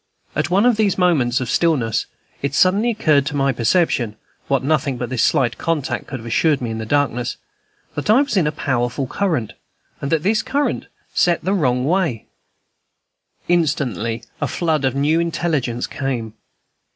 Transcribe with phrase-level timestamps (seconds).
[0.35, 2.07] At one of these moments of stillness
[2.41, 4.15] it suddenly occurred to my perception
[4.47, 7.37] (what nothing but this slight contact could have assured me, in the darkness)
[7.93, 9.53] that I was in a powerful current,
[10.01, 12.25] and that this current set the wrong way.
[13.47, 16.33] Instantly a flood of new intelligence came.